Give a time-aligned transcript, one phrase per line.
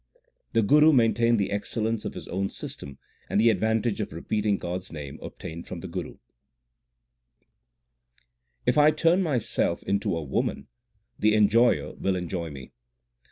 [0.53, 2.97] The Guru maintained the excellence of his own system
[3.29, 6.17] and the advantage of repeating God s name obtained from the Gurii:
[8.65, 10.65] If I turn myself into a woman,
[11.19, 12.71] the Enjoy er will enjoy me.